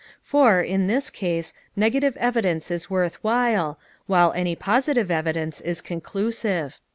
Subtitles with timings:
[0.23, 3.77] For, in this case, negative evidence is worth little,
[4.07, 6.79] while any positive evidence is conclusive.